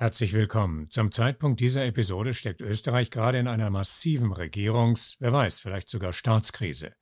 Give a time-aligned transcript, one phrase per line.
[0.00, 0.88] Herzlich willkommen.
[0.88, 6.14] Zum Zeitpunkt dieser Episode steckt Österreich gerade in einer massiven Regierungs-, wer weiß, vielleicht sogar
[6.14, 6.94] Staatskrise.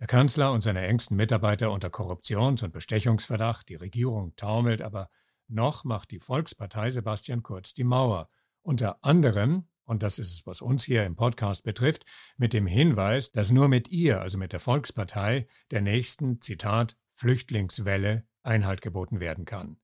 [0.00, 5.10] Der Kanzler und seine engsten Mitarbeiter unter Korruptions- und Bestechungsverdacht, die Regierung taumelt, aber
[5.46, 8.30] noch macht die Volkspartei Sebastian Kurz die Mauer.
[8.62, 12.06] Unter anderem, und das ist es, was uns hier im Podcast betrifft,
[12.38, 18.26] mit dem Hinweis, dass nur mit ihr, also mit der Volkspartei, der nächsten, Zitat, Flüchtlingswelle
[18.42, 19.78] Einhalt geboten werden kann.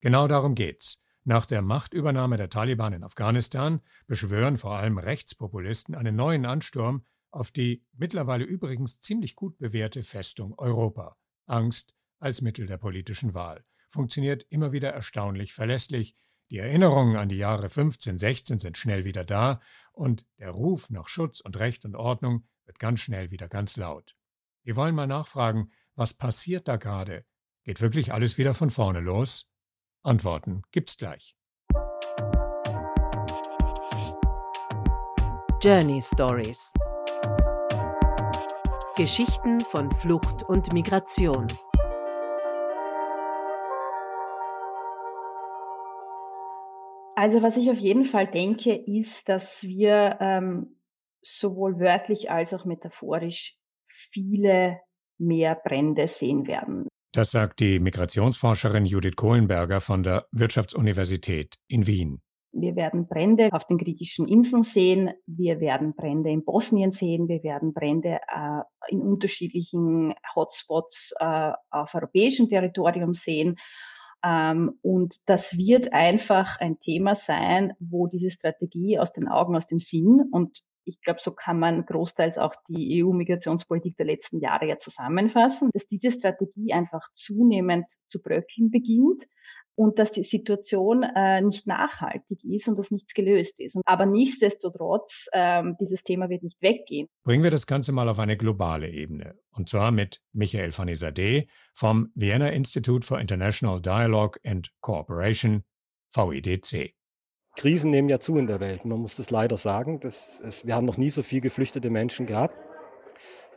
[0.00, 0.99] Genau darum geht's.
[1.24, 7.50] Nach der Machtübernahme der Taliban in Afghanistan beschwören vor allem Rechtspopulisten einen neuen Ansturm auf
[7.50, 11.16] die mittlerweile übrigens ziemlich gut bewährte Festung Europa.
[11.46, 13.64] Angst als Mittel der politischen Wahl.
[13.88, 16.16] Funktioniert immer wieder erstaunlich verlässlich.
[16.50, 19.60] Die Erinnerungen an die Jahre 15, 16 sind schnell wieder da
[19.92, 24.16] und der Ruf nach Schutz und Recht und Ordnung wird ganz schnell wieder ganz laut.
[24.62, 27.24] Wir wollen mal nachfragen, was passiert da gerade?
[27.64, 29.49] Geht wirklich alles wieder von vorne los?
[30.02, 31.36] Antworten gibt's gleich.
[35.62, 36.72] Journey Stories
[38.96, 41.46] Geschichten von Flucht und Migration.
[47.14, 50.80] Also was ich auf jeden Fall denke, ist, dass wir ähm,
[51.20, 53.58] sowohl wörtlich als auch metaphorisch
[54.12, 54.80] viele
[55.18, 56.88] mehr Brände sehen werden.
[57.12, 62.22] Das sagt die Migrationsforscherin Judith Kohlenberger von der Wirtschaftsuniversität in Wien.
[62.52, 67.42] Wir werden Brände auf den griechischen Inseln sehen, wir werden Brände in Bosnien sehen, wir
[67.42, 73.56] werden Brände äh, in unterschiedlichen Hotspots äh, auf europäischem Territorium sehen.
[74.24, 79.66] Ähm, und das wird einfach ein Thema sein, wo diese Strategie aus den Augen, aus
[79.66, 84.66] dem Sinn und ich glaube, so kann man großteils auch die EU-Migrationspolitik der letzten Jahre
[84.66, 89.24] ja zusammenfassen, dass diese Strategie einfach zunehmend zu bröckeln beginnt
[89.80, 93.78] und dass die Situation äh, nicht nachhaltig ist und dass nichts gelöst ist.
[93.86, 97.08] Aber nichtsdestotrotz, ähm, dieses Thema wird nicht weggehen.
[97.24, 99.38] Bringen wir das Ganze mal auf eine globale Ebene.
[99.52, 105.64] Und zwar mit Michael Fanizadeh vom Vienna Institute for International Dialogue and Cooperation,
[106.14, 106.99] VIDC.
[107.60, 108.86] Krisen nehmen ja zu in der Welt.
[108.86, 110.00] Man muss das leider sagen.
[110.00, 112.56] Das ist, wir haben noch nie so viele geflüchtete Menschen gehabt.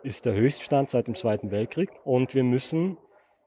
[0.03, 1.89] Ist der Höchststand seit dem Zweiten Weltkrieg.
[2.03, 2.97] Und wir müssen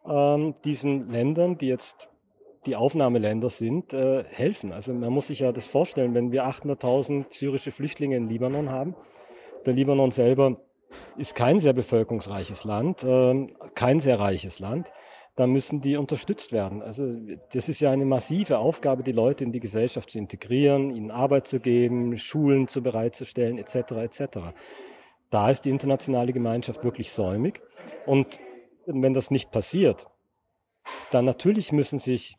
[0.08, 2.08] ähm, diesen Ländern, die jetzt
[2.64, 4.72] die Aufnahmeländer sind, äh, helfen.
[4.72, 8.96] Also man muss sich ja das vorstellen, wenn wir 800.000 syrische Flüchtlinge in Libanon haben.
[9.66, 10.56] Der Libanon selber
[11.18, 14.90] ist kein sehr bevölkerungsreiches Land, äh, kein sehr reiches Land
[15.36, 16.82] dann müssen die unterstützt werden.
[16.82, 17.14] Also
[17.52, 21.47] das ist ja eine massive Aufgabe, die Leute in die Gesellschaft zu integrieren, ihnen Arbeit
[21.47, 23.92] zu geben, Schulen zu bereitzustellen, etc.
[23.92, 24.38] etc.
[25.30, 27.60] Da ist die internationale Gemeinschaft wirklich säumig.
[28.06, 28.41] Und
[28.86, 30.06] wenn das nicht passiert,
[31.10, 32.36] dann natürlich müssen sich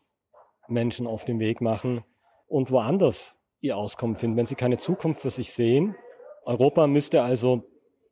[0.67, 2.03] Menschen auf den Weg machen
[2.47, 5.95] und woanders ihr Auskommen finden, wenn sie keine Zukunft für sich sehen.
[6.45, 7.63] Europa müsste also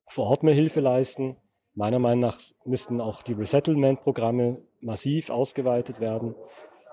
[0.08, 1.38] vor Ort mehr Hilfe leisten.
[1.74, 6.36] Meiner Meinung nach müssten auch die Resettlement-Programme massiv ausgeweitet werden.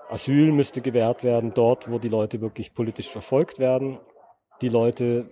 [0.09, 3.99] Asyl müsste gewährt werden dort, wo die Leute wirklich politisch verfolgt werden.
[4.61, 5.29] Die Leute,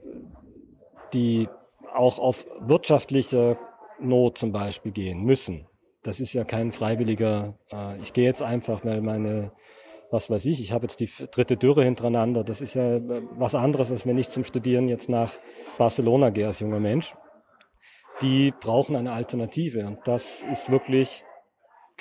[1.13, 1.49] die
[1.93, 3.57] auch auf wirtschaftliche
[3.99, 5.67] Not zum Beispiel gehen müssen.
[6.03, 9.51] Das ist ja kein freiwilliger, äh, ich gehe jetzt einfach, weil meine,
[10.09, 12.43] was weiß ich, ich habe jetzt die dritte Dürre hintereinander.
[12.43, 15.33] Das ist ja äh, was anderes, als wenn ich zum Studieren jetzt nach
[15.77, 17.13] Barcelona gehe als junger Mensch.
[18.21, 21.23] Die brauchen eine Alternative und das ist wirklich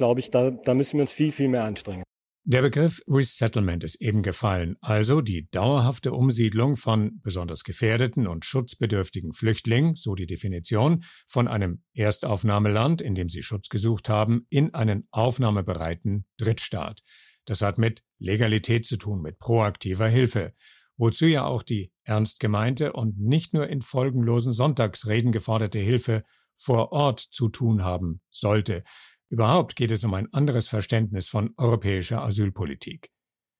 [0.00, 2.04] glaube ich, da, da müssen wir uns viel, viel mehr anstrengen.
[2.44, 9.34] Der Begriff Resettlement ist eben gefallen, also die dauerhafte Umsiedlung von besonders gefährdeten und schutzbedürftigen
[9.34, 15.06] Flüchtlingen, so die Definition, von einem Erstaufnahmeland, in dem sie Schutz gesucht haben, in einen
[15.10, 17.02] aufnahmebereiten Drittstaat.
[17.44, 20.54] Das hat mit Legalität zu tun, mit proaktiver Hilfe,
[20.96, 26.22] wozu ja auch die ernst gemeinte und nicht nur in folgenlosen Sonntagsreden geforderte Hilfe
[26.54, 28.82] vor Ort zu tun haben sollte,
[29.30, 33.10] Überhaupt geht es um ein anderes Verständnis von europäischer Asylpolitik.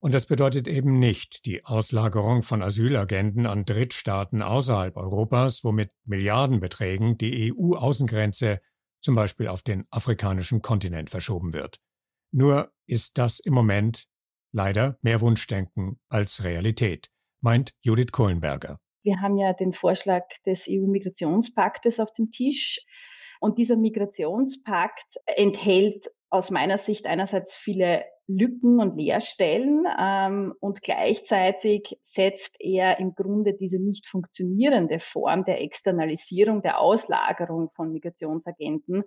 [0.03, 7.19] Und das bedeutet eben nicht die Auslagerung von Asylagenten an Drittstaaten außerhalb Europas, womit Milliardenbeträgen
[7.19, 8.61] die EU-Außengrenze
[9.01, 11.79] zum Beispiel auf den afrikanischen Kontinent verschoben wird.
[12.33, 14.07] Nur ist das im Moment
[14.53, 18.79] leider mehr Wunschdenken als Realität, meint Judith Kohlenberger.
[19.03, 22.81] Wir haben ja den Vorschlag des EU-Migrationspaktes auf dem Tisch.
[23.41, 31.99] Und dieser Migrationspakt enthält aus meiner Sicht einerseits viele Lücken und Leerstellen ähm, und gleichzeitig
[32.03, 39.03] setzt er im Grunde diese nicht funktionierende Form der Externalisierung, der Auslagerung von Migrationsagenten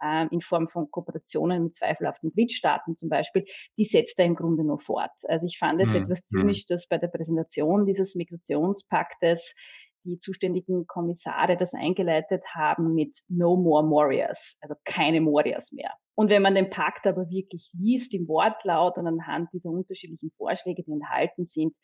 [0.00, 3.46] ähm, in Form von Kooperationen mit zweifelhaften Drittstaaten zum Beispiel,
[3.76, 5.10] die setzt er im Grunde nur fort.
[5.24, 6.38] Also ich fand es hm, etwas hm.
[6.38, 9.56] zynisch, dass bei der Präsentation dieses Migrationspaktes
[10.04, 15.92] die zuständigen Kommissare das eingeleitet haben mit No More Warriors, also keine Warriors mehr.
[16.18, 20.82] Und wenn man den Pakt aber wirklich liest im Wortlaut und anhand dieser unterschiedlichen Vorschläge,
[20.82, 21.76] die enthalten sind,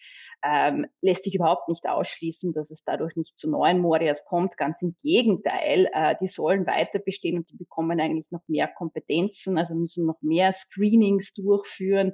[0.43, 4.57] ähm, lässt sich überhaupt nicht ausschließen, dass es dadurch nicht zu neuen Morias kommt.
[4.57, 9.57] Ganz im Gegenteil, äh, die sollen weiter bestehen und die bekommen eigentlich noch mehr Kompetenzen,
[9.57, 12.13] also müssen noch mehr Screenings durchführen.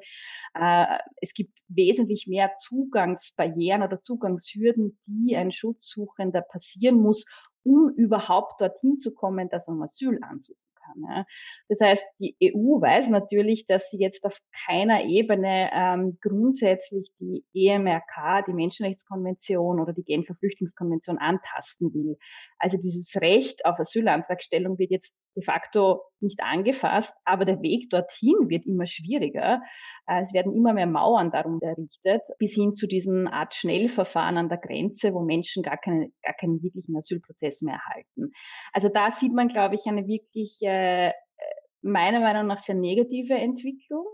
[0.52, 7.24] Äh, es gibt wesentlich mehr Zugangsbarrieren oder Zugangshürden, die ein Schutzsuchender passieren muss,
[7.62, 11.02] um überhaupt dorthin zu kommen, dass er um Asyl ansucht kann.
[11.08, 11.24] Ja.
[11.68, 17.44] Das heißt, die EU weiß natürlich, dass sie jetzt auf keiner Ebene ähm, grundsätzlich die
[17.54, 22.16] EMRK, die Menschenrechtskonvention oder die Genfer Flüchtlingskonvention antasten will.
[22.58, 28.48] Also dieses Recht auf Asylantragstellung wird jetzt de facto nicht angefasst, aber der Weg dorthin
[28.48, 29.62] wird immer schwieriger.
[30.10, 34.48] Äh, es werden immer mehr Mauern darum errichtet, bis hin zu diesen Art Schnellverfahren an
[34.48, 38.32] der Grenze, wo Menschen gar, keine, gar keinen wirklichen Asylprozess mehr erhalten.
[38.72, 41.12] Also da sieht man, glaube ich, eine wirklich äh,
[41.82, 44.04] meiner Meinung nach sehr negative Entwicklung.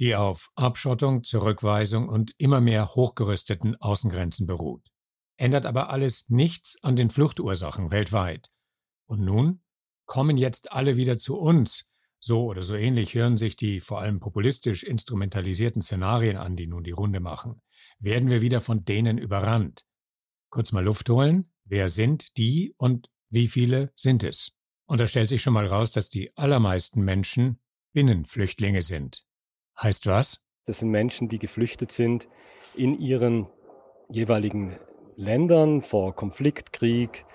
[0.00, 4.88] Die auf Abschottung, Zurückweisung und immer mehr hochgerüsteten Außengrenzen beruht.
[5.36, 8.48] Ändert aber alles nichts an den Fluchtursachen weltweit.
[9.06, 9.62] Und nun
[10.06, 11.93] kommen jetzt alle wieder zu uns.
[12.26, 16.82] So oder so ähnlich hören sich die vor allem populistisch instrumentalisierten Szenarien an, die nun
[16.82, 17.60] die Runde machen.
[17.98, 19.84] Werden wir wieder von denen überrannt?
[20.48, 21.52] Kurz mal Luft holen.
[21.66, 24.52] Wer sind die und wie viele sind es?
[24.86, 27.60] Und da stellt sich schon mal raus, dass die allermeisten Menschen
[27.92, 29.26] Binnenflüchtlinge sind.
[29.78, 30.40] Heißt was?
[30.64, 32.30] Das sind Menschen, die geflüchtet sind
[32.74, 33.48] in ihren
[34.10, 34.74] jeweiligen
[35.16, 37.26] Ländern vor Konflikt, Krieg,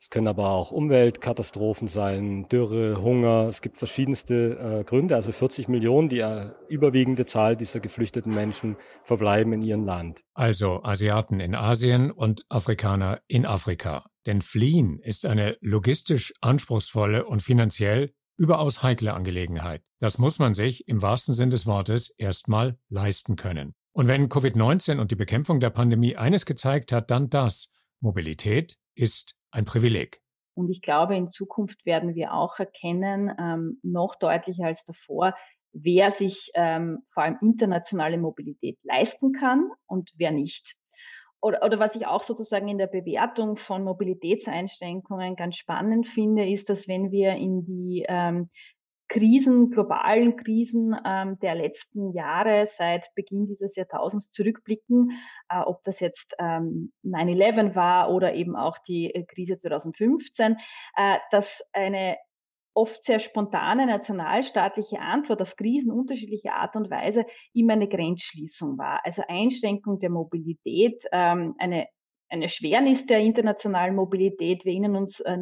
[0.00, 3.48] es können aber auch Umweltkatastrophen sein, Dürre, Hunger.
[3.48, 5.14] Es gibt verschiedenste äh, Gründe.
[5.14, 10.22] Also 40 Millionen, die äh, überwiegende Zahl dieser geflüchteten Menschen verbleiben in ihrem Land.
[10.32, 14.06] Also Asiaten in Asien und Afrikaner in Afrika.
[14.24, 19.82] Denn Fliehen ist eine logistisch anspruchsvolle und finanziell überaus heikle Angelegenheit.
[19.98, 23.74] Das muss man sich im wahrsten Sinn des Wortes erstmal leisten können.
[23.92, 27.68] Und wenn Covid-19 und die Bekämpfung der Pandemie eines gezeigt hat, dann das.
[28.00, 30.20] Mobilität ist ein Privileg.
[30.54, 35.34] Und ich glaube, in Zukunft werden wir auch erkennen, ähm, noch deutlicher als davor,
[35.72, 40.74] wer sich ähm, vor allem internationale Mobilität leisten kann und wer nicht.
[41.40, 46.68] Oder, oder was ich auch sozusagen in der Bewertung von Mobilitätseinschränkungen ganz spannend finde, ist,
[46.68, 48.50] dass wenn wir in die ähm,
[49.10, 55.10] Krisen, globalen Krisen ähm, der letzten Jahre seit Beginn dieses Jahrtausends zurückblicken,
[55.48, 60.56] äh, ob das jetzt ähm, 9-11 war oder eben auch die äh, Krise 2015,
[60.96, 62.18] äh, dass eine
[62.72, 69.00] oft sehr spontane nationalstaatliche Antwort auf Krisen unterschiedlicher Art und Weise immer eine Grenzschließung war.
[69.04, 71.88] Also Einschränkung der Mobilität, ähm, eine
[72.32, 74.64] eine Schwernis der internationalen Mobilität.
[74.64, 75.36] Wir erinnern uns äh,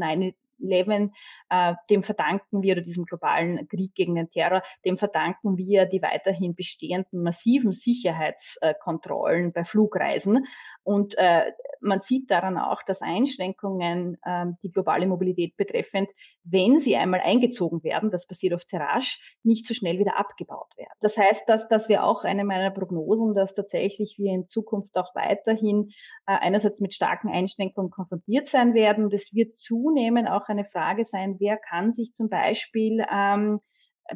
[0.60, 1.10] 11,
[1.50, 6.02] äh, dem verdanken wir, oder diesem globalen Krieg gegen den Terror, dem verdanken wir die
[6.02, 10.46] weiterhin bestehenden massiven Sicherheitskontrollen bei Flugreisen.
[10.82, 16.08] Und äh, man sieht daran auch, dass Einschränkungen, äh, die globale Mobilität betreffend,
[16.44, 20.74] wenn sie einmal eingezogen werden, das passiert oft sehr rasch, nicht so schnell wieder abgebaut
[20.76, 20.92] werden.
[21.00, 25.14] Das heißt, dass, dass wir auch eine meiner Prognosen, dass tatsächlich wir in Zukunft auch
[25.14, 25.90] weiterhin
[26.26, 29.10] äh, einerseits mit starken Einschränkungen konfrontiert sein werden.
[29.12, 33.60] Es wird zunehmend auch eine Frage sein, wer kann sich zum Beispiel ähm,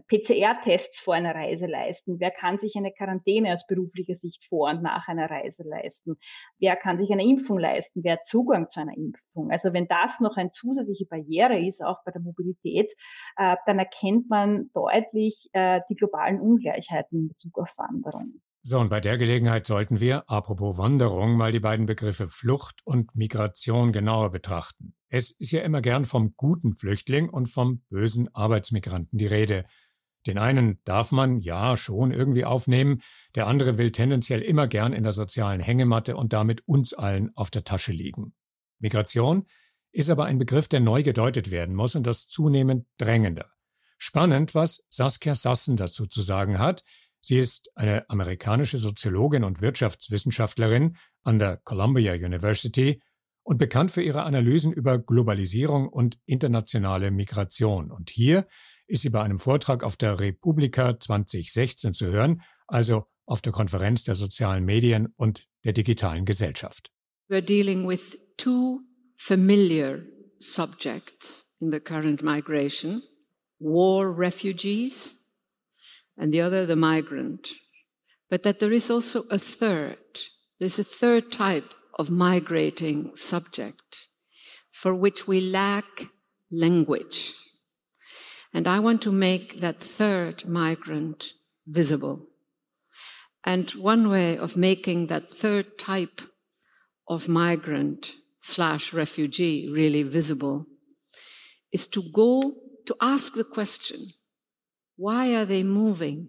[0.08, 2.18] PCR-Tests vor einer Reise leisten?
[2.18, 6.16] Wer kann sich eine Quarantäne aus beruflicher Sicht vor und nach einer Reise leisten?
[6.58, 8.02] Wer kann sich eine Impfung leisten?
[8.02, 9.50] Wer hat Zugang zu einer Impfung?
[9.50, 12.90] Also wenn das noch eine zusätzliche Barriere ist, auch bei der Mobilität,
[13.36, 18.40] äh, dann erkennt man deutlich äh, die globalen Ungleichheiten in Bezug auf Wanderung.
[18.64, 23.12] So, und bei der Gelegenheit sollten wir, apropos Wanderung, mal die beiden Begriffe Flucht und
[23.16, 24.94] Migration genauer betrachten.
[25.08, 29.64] Es ist ja immer gern vom guten Flüchtling und vom bösen Arbeitsmigranten die Rede.
[30.28, 33.02] Den einen darf man ja schon irgendwie aufnehmen,
[33.34, 37.50] der andere will tendenziell immer gern in der sozialen Hängematte und damit uns allen auf
[37.50, 38.32] der Tasche liegen.
[38.78, 39.44] Migration
[39.90, 43.46] ist aber ein Begriff, der neu gedeutet werden muss und das zunehmend drängender.
[43.98, 46.84] Spannend, was Saskia Sassen dazu zu sagen hat.
[47.24, 53.00] Sie ist eine amerikanische Soziologin und Wirtschaftswissenschaftlerin an der Columbia University
[53.44, 57.90] und bekannt für ihre Analysen über Globalisierung und internationale Migration.
[57.92, 58.46] Und hier
[58.88, 64.02] ist sie bei einem Vortrag auf der Republika 2016 zu hören, also auf der Konferenz
[64.02, 66.90] der sozialen Medien und der digitalen Gesellschaft.
[67.28, 68.80] We're dealing with two
[69.16, 70.00] familiar
[70.38, 73.02] subjects in the current migration
[73.60, 75.21] war refugees,
[76.16, 77.48] and the other the migrant.
[78.30, 79.98] But that there is also a third,
[80.58, 84.08] there's a third type of migrating subject
[84.70, 86.08] for which we lack
[86.50, 87.32] language.
[88.54, 91.32] And I want to make that third migrant
[91.66, 92.26] visible.
[93.44, 96.20] And one way of making that third type
[97.08, 100.66] of migrant slash refugee really visible
[101.72, 102.54] is to go
[102.86, 104.12] to ask the question
[105.02, 106.28] why are they moving?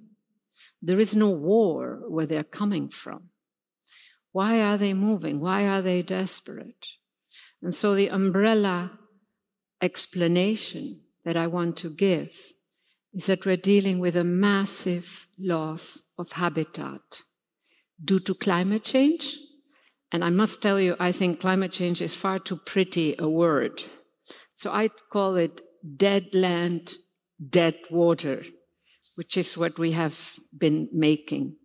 [0.82, 3.30] There is no war where they're coming from.
[4.32, 5.40] Why are they moving?
[5.40, 6.88] Why are they desperate?
[7.62, 8.98] And so the umbrella
[9.80, 12.36] explanation that I want to give
[13.14, 17.22] is that we're dealing with a massive loss of habitat
[18.04, 19.38] due to climate change.
[20.12, 23.84] And I must tell you, I think climate change is far too pretty a word.
[24.56, 25.62] So I call it
[25.96, 26.94] dead land,
[27.38, 28.44] dead water,
[29.16, 31.56] which is what we have been making.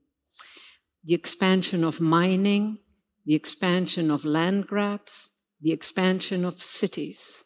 [1.05, 2.79] The expansion of mining,
[3.25, 7.45] the expansion of land grabs, the expansion of cities.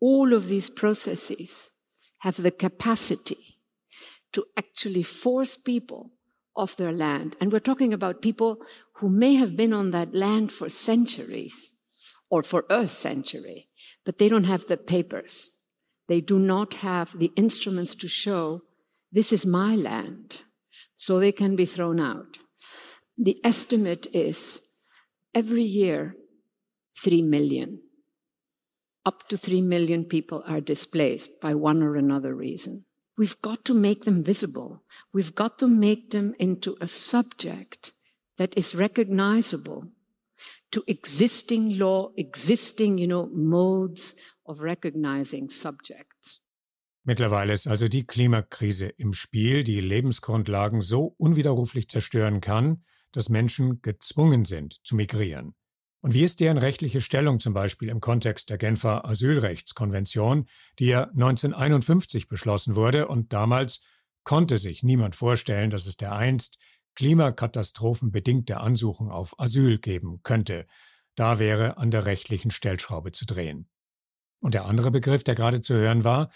[0.00, 1.70] All of these processes
[2.18, 3.58] have the capacity
[4.32, 6.12] to actually force people
[6.56, 7.36] off their land.
[7.40, 8.58] And we're talking about people
[8.96, 11.76] who may have been on that land for centuries
[12.30, 13.68] or for a century,
[14.04, 15.60] but they don't have the papers.
[16.08, 18.62] They do not have the instruments to show
[19.14, 20.42] this is my land,
[20.96, 22.36] so they can be thrown out.
[23.16, 24.60] The estimate is
[25.32, 26.16] every year,
[27.00, 27.80] three million.
[29.06, 32.86] Up to three million people are displaced by one or another reason.
[33.16, 34.82] We've got to make them visible.
[35.12, 37.92] We've got to make them into a subject
[38.36, 39.92] that is recognizable
[40.72, 46.40] to existing law, existing, you know, modes of recognizing subjects.
[47.04, 52.82] Mittlerweile ist also die Klimakrise im Spiel, die Lebensgrundlagen so unwiderruflich zerstören kann,
[53.12, 55.54] dass Menschen gezwungen sind zu migrieren.
[56.00, 61.04] Und wie ist deren rechtliche Stellung zum Beispiel im Kontext der Genfer Asylrechtskonvention, die ja
[61.04, 63.82] 1951 beschlossen wurde und damals
[64.24, 66.58] konnte sich niemand vorstellen, dass es dereinst
[66.94, 70.66] klimakatastrophenbedingte Ansuchen auf Asyl geben könnte.
[71.16, 73.68] Da wäre an der rechtlichen Stellschraube zu drehen.
[74.40, 76.30] Und der andere Begriff, der gerade zu hören war,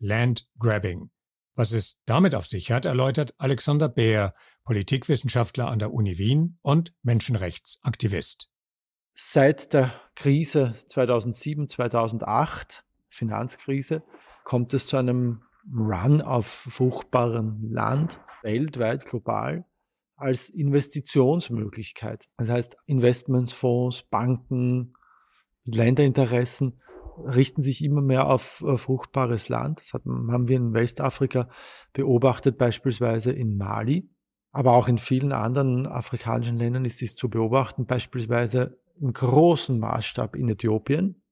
[0.00, 1.10] Land Grabbing.
[1.54, 6.94] Was es damit auf sich hat, erläutert Alexander Beer, Politikwissenschaftler an der Uni Wien und
[7.02, 8.50] Menschenrechtsaktivist.
[9.14, 14.02] Seit der Krise 2007, 2008, Finanzkrise,
[14.44, 19.66] kommt es zu einem Run auf fruchtbarem Land, weltweit, global,
[20.16, 22.26] als Investitionsmöglichkeit.
[22.38, 24.94] Das heißt, Investmentsfonds, Banken,
[25.64, 26.80] Länderinteressen
[27.26, 29.78] richten sich immer mehr auf äh, fruchtbares Land.
[29.78, 31.48] Das haben wir in Westafrika
[31.92, 34.10] beobachtet, beispielsweise in Mali.
[34.52, 40.34] Aber auch in vielen anderen afrikanischen Ländern ist dies zu beobachten, beispielsweise im großen Maßstab
[40.36, 41.22] in Äthiopien.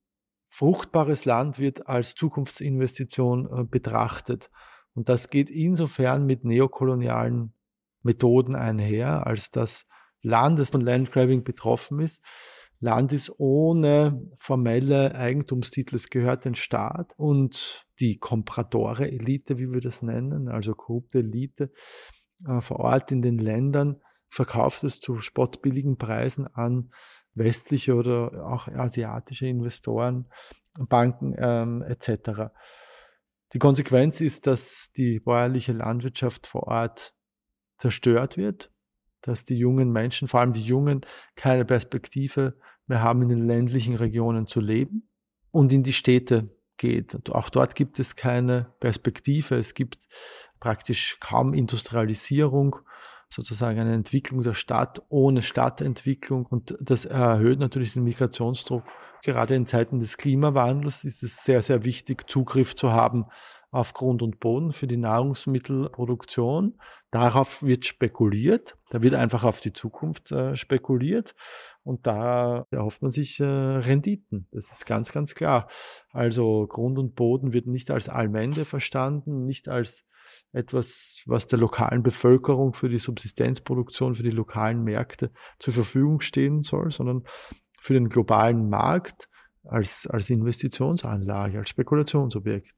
[0.46, 4.50] Fruchtbares Land wird als Zukunftsinvestition äh, betrachtet.
[4.94, 7.52] Und das geht insofern mit neokolonialen
[8.02, 9.86] Methoden einher, als das
[10.22, 12.22] Land, das von Landgrabbing betroffen ist,
[12.80, 15.96] Land ist ohne formelle Eigentumstitel.
[15.96, 21.72] Es gehört den Staat und die Kompradore-Elite, wie wir das nennen, also korrupte Elite
[22.46, 26.90] äh, vor Ort in den Ländern, verkauft es zu spottbilligen Preisen an
[27.34, 30.28] westliche oder auch asiatische Investoren,
[30.78, 32.52] Banken ähm, etc.
[33.52, 37.14] Die Konsequenz ist, dass die bäuerliche Landwirtschaft vor Ort
[37.76, 38.70] zerstört wird,
[39.28, 41.02] dass die jungen Menschen, vor allem die Jungen,
[41.36, 42.54] keine Perspektive
[42.86, 45.08] mehr haben, in den ländlichen Regionen zu leben
[45.50, 47.14] und in die Städte geht.
[47.14, 49.56] Und auch dort gibt es keine Perspektive.
[49.56, 50.08] Es gibt
[50.60, 52.76] praktisch kaum Industrialisierung,
[53.28, 56.46] sozusagen eine Entwicklung der Stadt ohne Stadtentwicklung.
[56.46, 58.84] Und das erhöht natürlich den Migrationsdruck.
[59.22, 63.26] Gerade in Zeiten des Klimawandels ist es sehr, sehr wichtig, Zugriff zu haben
[63.70, 66.78] auf Grund und Boden für die Nahrungsmittelproduktion.
[67.10, 68.76] Darauf wird spekuliert.
[68.90, 71.34] Da wird einfach auf die Zukunft äh, spekuliert.
[71.82, 74.46] Und da erhofft man sich äh, Renditen.
[74.52, 75.68] Das ist ganz, ganz klar.
[76.10, 80.04] Also Grund und Boden wird nicht als Allmende verstanden, nicht als
[80.52, 86.62] etwas, was der lokalen Bevölkerung für die Subsistenzproduktion, für die lokalen Märkte zur Verfügung stehen
[86.62, 87.24] soll, sondern
[87.80, 89.28] für den globalen Markt
[89.64, 92.74] als, als Investitionsanlage, als Spekulationsobjekt.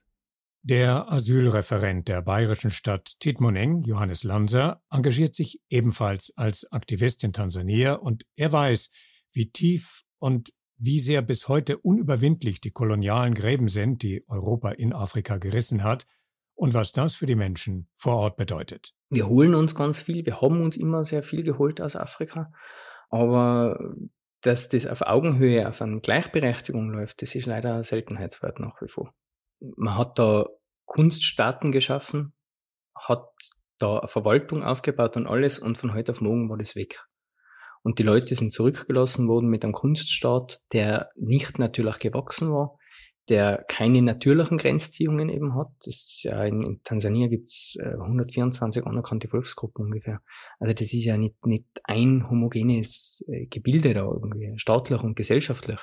[0.62, 7.94] Der Asylreferent der bayerischen Stadt Titmoning, Johannes Lanser, engagiert sich ebenfalls als Aktivist in Tansania
[7.94, 8.90] und er weiß,
[9.32, 14.92] wie tief und wie sehr bis heute unüberwindlich die kolonialen Gräben sind, die Europa in
[14.92, 16.06] Afrika gerissen hat
[16.54, 18.92] und was das für die Menschen vor Ort bedeutet.
[19.08, 22.52] Wir holen uns ganz viel, wir haben uns immer sehr viel geholt aus Afrika,
[23.08, 23.94] aber
[24.42, 29.14] dass das auf Augenhöhe, auf eine Gleichberechtigung läuft, das ist leider Seltenheitswert nach wie vor.
[29.76, 30.46] Man hat da
[30.86, 32.32] Kunststaaten geschaffen,
[32.94, 33.28] hat
[33.78, 37.06] da eine Verwaltung aufgebaut und alles und von heute auf morgen war das weg.
[37.82, 42.78] Und die Leute sind zurückgelassen worden mit einem Kunststaat, der nicht natürlich gewachsen war,
[43.30, 45.68] der keine natürlichen Grenzziehungen eben hat.
[45.84, 50.20] Das ist ja in, in Tansania äh, 124 anerkannte Volksgruppen ungefähr.
[50.58, 55.80] Also das ist ja nicht, nicht ein homogenes äh, Gebilde da irgendwie, staatlich und gesellschaftlich.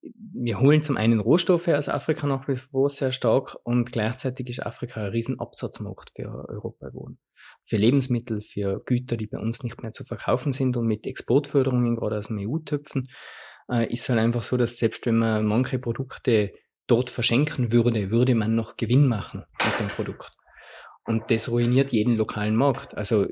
[0.00, 4.64] Wir holen zum einen Rohstoffe aus Afrika nach wie vor sehr stark und gleichzeitig ist
[4.64, 7.18] Afrika ein Riesenabsatzmarkt für Europa geworden
[7.64, 11.96] für Lebensmittel, für Güter, die bei uns nicht mehr zu verkaufen sind und mit Exportförderungen
[11.96, 13.08] gerade aus dem EU-Töpfen
[13.70, 16.52] äh, ist halt einfach so, dass selbst wenn man manche Produkte
[16.86, 20.32] dort verschenken würde, würde man noch Gewinn machen mit dem Produkt.
[21.08, 22.94] Und das ruiniert jeden lokalen Markt.
[22.94, 23.26] Also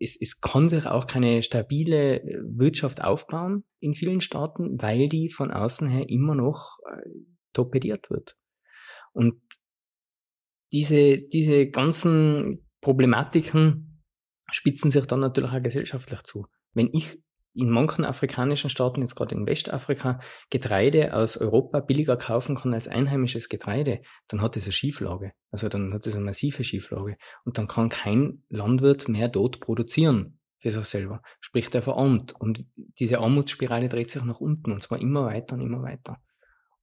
[0.00, 5.52] es, es kann sich auch keine stabile Wirtschaft aufbauen in vielen Staaten, weil die von
[5.52, 7.08] außen her immer noch äh,
[7.52, 8.36] torpediert wird.
[9.12, 9.40] Und
[10.72, 14.02] diese, diese ganzen Problematiken
[14.50, 16.46] spitzen sich dann natürlich auch gesellschaftlich zu.
[16.74, 17.22] Wenn ich
[17.54, 22.88] in manchen afrikanischen Staaten, jetzt gerade in Westafrika, Getreide aus Europa billiger kaufen kann als
[22.88, 25.32] einheimisches Getreide, dann hat es eine Schieflage.
[25.50, 27.16] Also dann hat es eine massive Schieflage.
[27.44, 31.22] Und dann kann kein Landwirt mehr dort produzieren für sich selber.
[31.40, 32.34] Sprich, der verarmt.
[32.38, 36.18] Und diese Armutsspirale dreht sich nach unten und zwar immer weiter und immer weiter.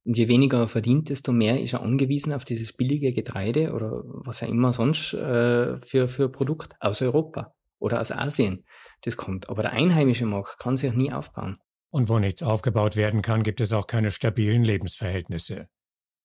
[0.04, 4.02] Und je weniger er verdient, desto mehr ist er angewiesen auf dieses billige Getreide oder
[4.04, 8.64] was er immer sonst äh, für, für Produkt aus Europa oder aus Asien
[9.02, 9.48] das kommt.
[9.48, 11.58] Aber der einheimische Markt kann sich nie aufbauen.
[11.90, 15.68] Und wo nichts aufgebaut werden kann, gibt es auch keine stabilen Lebensverhältnisse.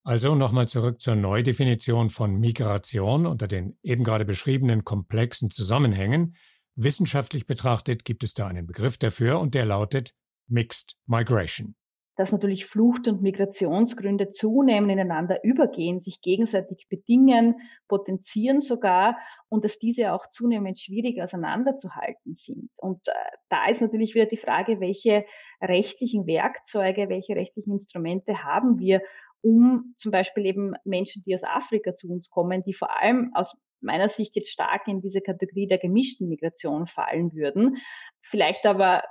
[0.03, 6.35] Also nochmal zurück zur Neudefinition von Migration unter den eben gerade beschriebenen komplexen Zusammenhängen.
[6.75, 10.13] Wissenschaftlich betrachtet gibt es da einen Begriff dafür und der lautet
[10.47, 11.75] Mixed Migration
[12.15, 17.55] dass natürlich Flucht- und Migrationsgründe zunehmend ineinander übergehen, sich gegenseitig bedingen,
[17.87, 19.17] potenzieren sogar
[19.49, 22.69] und dass diese auch zunehmend schwierig auseinanderzuhalten sind.
[22.77, 23.11] Und äh,
[23.49, 25.25] da ist natürlich wieder die Frage, welche
[25.61, 29.01] rechtlichen Werkzeuge, welche rechtlichen Instrumente haben wir,
[29.41, 33.55] um zum Beispiel eben Menschen, die aus Afrika zu uns kommen, die vor allem aus
[33.81, 37.77] meiner Sicht jetzt stark in diese Kategorie der gemischten Migration fallen würden,
[38.21, 39.03] vielleicht aber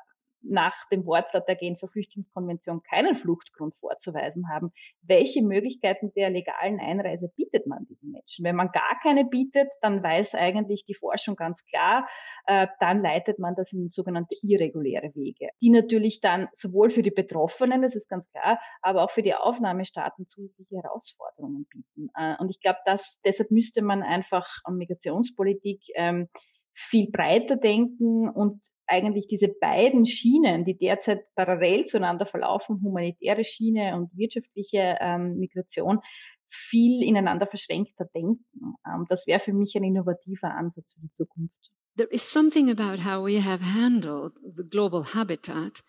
[0.43, 7.33] nach dem Wortlaut der Genfer Flüchtlingskonvention keinen Fluchtgrund vorzuweisen haben, welche Möglichkeiten der legalen Einreise
[7.37, 8.45] bietet man diesen Menschen?
[8.45, 12.09] Wenn man gar keine bietet, dann weiß eigentlich die Forschung ganz klar,
[12.47, 17.11] äh, dann leitet man das in sogenannte irreguläre Wege, die natürlich dann sowohl für die
[17.11, 22.11] Betroffenen, das ist ganz klar, aber auch für die Aufnahmestaaten zusätzliche Herausforderungen bieten.
[22.15, 26.29] Äh, und ich glaube, dass deshalb müsste man einfach an Migrationspolitik ähm,
[26.75, 33.97] viel breiter denken und eigentlich diese beiden Schienen, die derzeit parallel zueinander verlaufen, humanitäre Schiene
[33.97, 36.01] und wirtschaftliche ähm, Migration,
[36.49, 38.75] viel ineinander verschränkter denken.
[38.87, 41.73] Ähm, das wäre für mich ein innovativer Ansatz für die Zukunft.
[41.97, 45.83] There is something about how we have handled the global habitat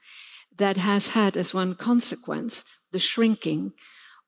[0.57, 3.73] that has had as one consequence the shrinking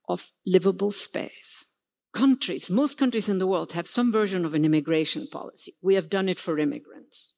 [0.08, 1.67] of livable space.
[2.13, 5.75] Countries, most countries in the world have some version of an immigration policy.
[5.82, 7.35] We have done it for immigrants.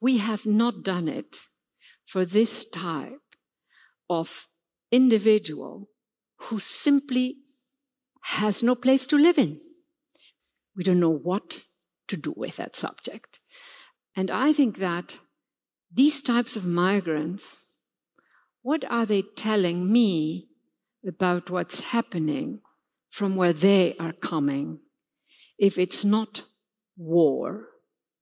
[0.00, 1.36] We have not done it
[2.06, 3.20] for this type
[4.08, 4.46] of
[4.90, 5.88] individual
[6.42, 7.38] who simply
[8.22, 9.58] has no place to live in.
[10.76, 11.64] We don't know what
[12.08, 13.40] to do with that subject.
[14.14, 15.18] And I think that
[15.92, 17.64] these types of migrants,
[18.62, 20.48] what are they telling me
[21.06, 22.60] about what's happening
[23.08, 24.80] from where they are coming?
[25.58, 26.42] If it's not
[26.96, 27.68] war,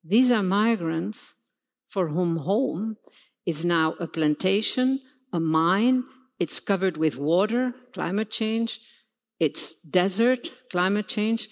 [0.04, 1.34] these are migrants
[1.96, 2.98] for whom home
[3.46, 5.00] is now a plantation,
[5.32, 6.04] a mine,
[6.38, 8.80] it's covered with water, climate change,
[9.40, 11.48] it's desert, climate change,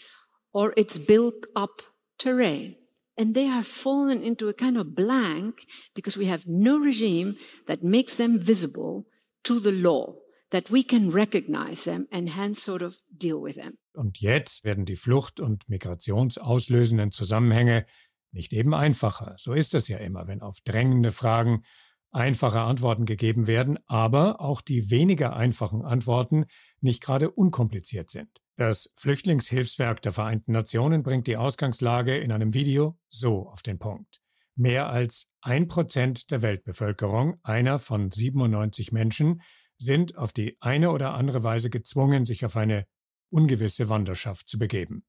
[0.53, 1.81] or it's built up
[2.19, 2.77] terrain.
[3.17, 7.83] And they have fallen into a kind of blank because we have no regime that
[7.83, 9.07] makes them visible
[9.45, 10.17] to the law,
[10.51, 13.79] that we can recognize them and hence sort of deal with them.
[13.95, 17.87] Und jetzt werden die Flucht- und migrationsauslösenden Zusammenhänge
[18.35, 19.35] nicht eben einfacher.
[19.39, 21.63] So ist es ja immer, wenn auf drängende Fragen
[22.11, 26.45] einfache Antworten gegeben werden, aber auch die weniger einfachen Antworten
[26.81, 28.29] nicht gerade unkompliziert sind.
[28.57, 34.21] Das Flüchtlingshilfswerk der Vereinten Nationen bringt die Ausgangslage in einem Video so auf den Punkt.
[34.55, 39.43] Mehr als ein Prozent der Weltbevölkerung, einer von 97 Menschen,
[39.77, 42.87] sind auf die eine oder andere Weise gezwungen, sich auf eine
[43.31, 45.05] ungewisse Wanderschaft zu begeben.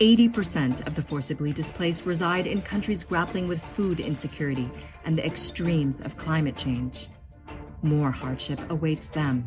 [0.00, 4.70] 80% of the forcibly displaced reside in countries grappling with food insecurity
[5.04, 7.08] and the extremes of climate change.
[7.82, 9.46] More hardship awaits them.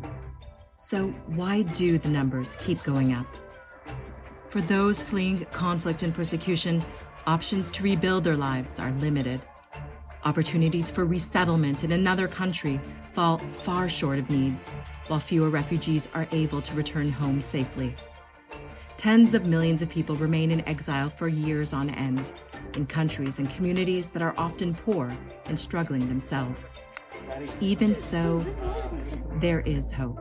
[0.78, 3.26] So, why do the numbers keep going up?
[4.48, 6.84] For those fleeing conflict and persecution,
[7.26, 9.42] options to rebuild their lives are limited.
[10.24, 12.80] Opportunities for resettlement in another country
[13.12, 14.70] fall far short of needs,
[15.08, 17.96] while fewer refugees are able to return home safely.
[19.04, 22.32] Tens of millions of people remain in exile for years on end,
[22.74, 25.14] in countries and communities that are often poor
[25.44, 26.78] and struggling themselves.
[27.60, 28.42] Even so,
[29.42, 30.18] there is hope.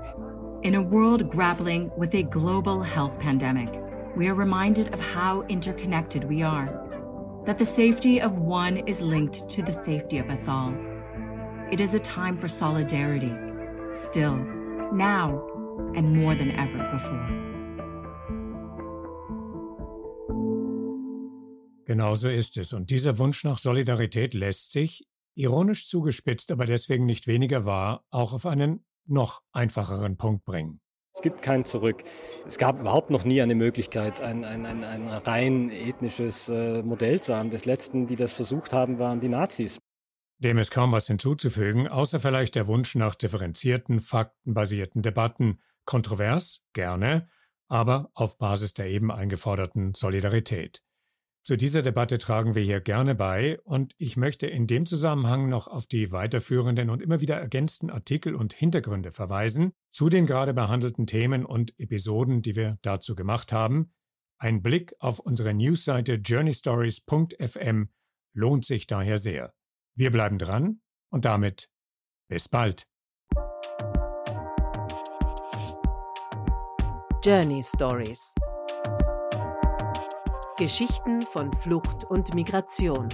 [0.63, 3.73] In a world grappling with a global health pandemic,
[4.17, 9.47] we are reminded of how interconnected we are, that the safety of one is linked
[9.47, 10.75] to the safety of us all.
[11.71, 13.33] It is a time for solidarity,
[13.93, 14.35] still,
[14.91, 15.41] now,
[15.95, 17.52] and more than ever before.
[21.93, 22.73] Genauso ist es.
[22.73, 28.33] Und dieser Wunsch nach Solidarität lässt sich, ironisch zugespitzt, aber deswegen nicht weniger wahr, auch
[28.33, 30.81] auf einen noch einfacheren Punkt bringen.
[31.13, 32.03] Es gibt kein Zurück.
[32.47, 37.21] Es gab überhaupt noch nie eine Möglichkeit, ein, ein, ein, ein rein ethnisches äh, Modell
[37.21, 37.51] zu haben.
[37.51, 39.77] Das letzten, die das versucht haben, waren die Nazis.
[40.39, 45.61] Dem ist kaum was hinzuzufügen, außer vielleicht der Wunsch nach differenzierten, faktenbasierten Debatten.
[45.85, 47.29] Kontrovers, gerne,
[47.67, 50.81] aber auf Basis der eben eingeforderten Solidarität.
[51.45, 55.67] Zu dieser Debatte tragen wir hier gerne bei und ich möchte in dem Zusammenhang noch
[55.67, 61.05] auf die weiterführenden und immer wieder ergänzten Artikel und Hintergründe verweisen, zu den gerade behandelten
[61.05, 63.91] Themen und Episoden, die wir dazu gemacht haben.
[64.37, 67.89] Ein Blick auf unsere Newsseite journeystories.fm
[68.33, 69.53] lohnt sich daher sehr.
[69.95, 70.79] Wir bleiben dran
[71.09, 71.69] und damit
[72.29, 72.87] bis bald.
[77.21, 78.33] Journey Stories
[80.57, 83.09] Geschichten von Flucht und Migration.